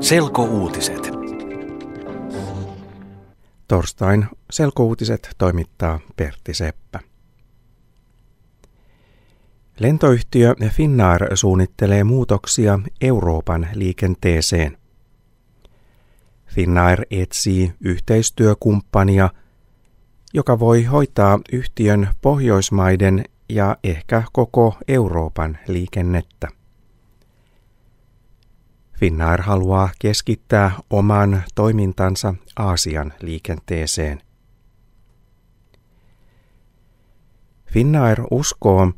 [0.00, 1.10] Selkouutiset.
[3.68, 7.00] Torstain selkouutiset toimittaa Pertti Seppä.
[9.78, 14.78] Lentoyhtiö Finnair suunnittelee muutoksia Euroopan liikenteeseen.
[16.46, 19.30] Finnair etsii yhteistyökumppania,
[20.34, 26.59] joka voi hoitaa yhtiön Pohjoismaiden ja ehkä koko Euroopan liikennettä.
[29.00, 34.22] Finnair haluaa keskittää oman toimintansa Aasian liikenteeseen.
[37.66, 38.92] Finnair uskoo,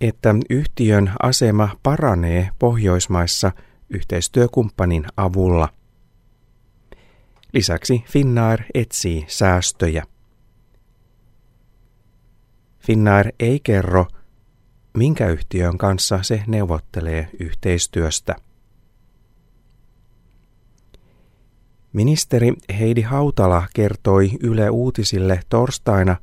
[0.00, 3.52] että yhtiön asema paranee Pohjoismaissa
[3.90, 5.68] yhteistyökumppanin avulla.
[7.52, 10.04] Lisäksi Finnair etsii säästöjä.
[12.78, 14.06] Finnair ei kerro,
[14.96, 18.36] minkä yhtiön kanssa se neuvottelee yhteistyöstä.
[21.96, 26.16] Ministeri Heidi Hautala kertoi Yle Uutisille torstaina,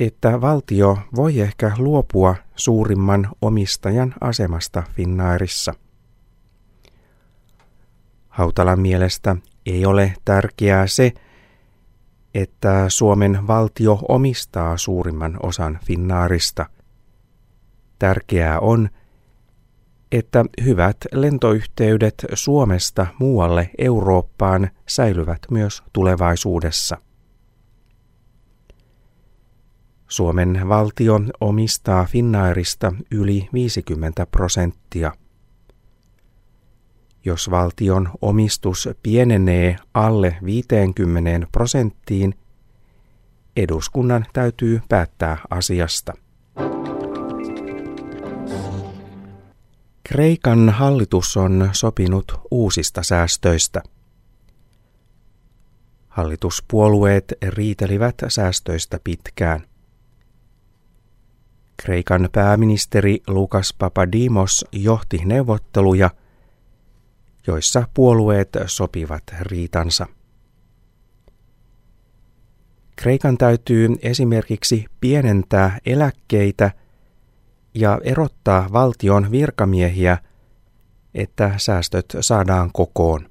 [0.00, 5.74] että valtio voi ehkä luopua suurimman omistajan asemasta Finnairissa.
[8.28, 11.12] Hautalan mielestä ei ole tärkeää se,
[12.34, 16.66] että Suomen valtio omistaa suurimman osan Finnaarista.
[17.98, 19.05] Tärkeää on, että
[20.64, 26.96] hyvät lentoyhteydet Suomesta muualle Eurooppaan säilyvät myös tulevaisuudessa.
[30.08, 35.12] Suomen valtio omistaa Finnairista yli 50 prosenttia.
[37.24, 42.34] Jos valtion omistus pienenee alle 50 prosenttiin,
[43.56, 46.25] eduskunnan täytyy päättää asiasta.
[50.16, 53.82] Kreikan hallitus on sopinut uusista säästöistä.
[56.08, 59.66] Hallituspuolueet riitelivät säästöistä pitkään.
[61.76, 66.10] Kreikan pääministeri Lukas Papadimos johti neuvotteluja,
[67.46, 70.06] joissa puolueet sopivat riitansa.
[72.96, 76.70] Kreikan täytyy esimerkiksi pienentää eläkkeitä–
[77.76, 80.18] ja erottaa valtion virkamiehiä,
[81.14, 83.30] että säästöt saadaan kokoon.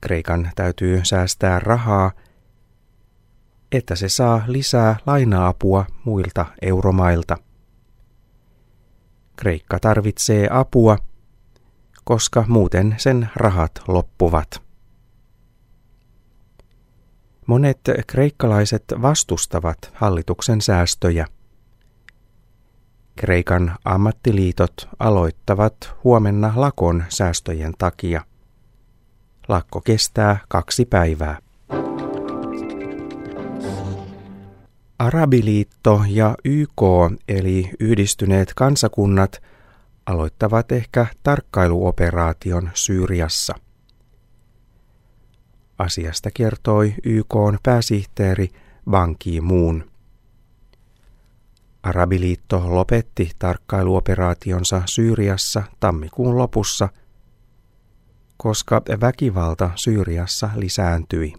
[0.00, 2.12] Kreikan täytyy säästää rahaa,
[3.72, 7.36] että se saa lisää lainaapua muilta euromailta.
[9.36, 10.98] Kreikka tarvitsee apua,
[12.04, 14.62] koska muuten sen rahat loppuvat.
[17.46, 21.26] Monet kreikkalaiset vastustavat hallituksen säästöjä.
[23.22, 28.24] Kreikan ammattiliitot aloittavat huomenna lakon säästöjen takia.
[29.48, 31.38] Lakko kestää kaksi päivää.
[34.98, 36.82] Arabiliitto ja YK
[37.28, 39.42] eli yhdistyneet kansakunnat
[40.06, 43.54] aloittavat ehkä tarkkailuoperaation Syyriassa.
[45.78, 48.48] Asiasta kertoi YK pääsihteeri
[48.90, 49.91] Ban Ki-moon.
[51.82, 56.88] Arabiliitto lopetti tarkkailuoperaationsa Syyriassa tammikuun lopussa,
[58.36, 61.34] koska väkivalta Syyriassa lisääntyi.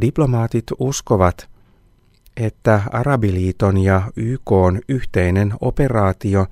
[0.00, 1.50] Diplomaatit uskovat,
[2.36, 4.50] että Arabiliiton ja YK
[4.88, 6.46] yhteinen operaatio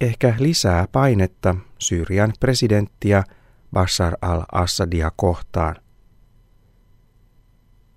[0.00, 3.24] ehkä lisää painetta Syyrian presidenttiä
[3.72, 5.76] Bashar al-Assadia kohtaan–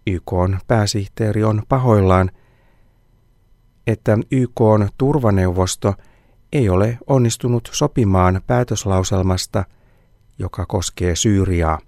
[0.07, 0.31] YK
[0.67, 2.31] pääsihteeri on pahoillaan,
[3.87, 4.61] että YK
[4.97, 5.93] turvaneuvosto
[6.53, 9.65] ei ole onnistunut sopimaan päätöslauselmasta,
[10.39, 11.79] joka koskee Syyriaa.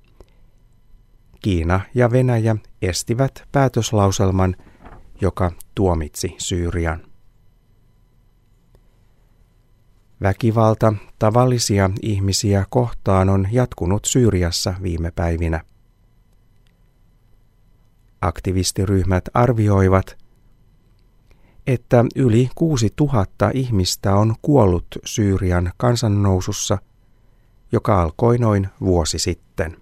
[1.41, 4.55] Kiina ja Venäjä estivät päätöslauselman,
[5.21, 7.01] joka tuomitsi Syyrian.
[10.21, 15.61] Väkivalta tavallisia ihmisiä kohtaan on jatkunut Syyriassa viime päivinä.
[18.25, 20.17] Aktivistiryhmät arvioivat,
[21.67, 26.77] että yli 6000 ihmistä on kuollut Syyrian kansannousussa,
[27.71, 29.77] joka alkoi noin vuosi sitten.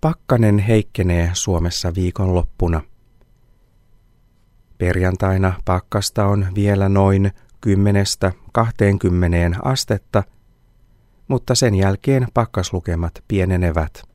[0.00, 2.80] Pakkanen heikkenee Suomessa viikonloppuna.
[4.78, 7.30] Perjantaina pakkasta on vielä noin
[7.66, 7.70] 10-20
[9.62, 10.22] astetta,
[11.28, 14.08] mutta sen jälkeen pakkaslukemat pienenevät.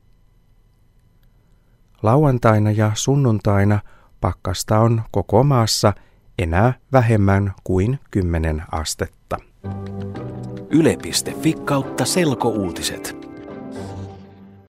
[2.04, 3.80] Lauantaina ja sunnuntaina
[4.20, 5.92] pakkasta on koko maassa
[6.38, 9.36] enää vähemmän kuin 10 astetta.
[10.70, 13.23] Yle.fi kautta selkouutiset.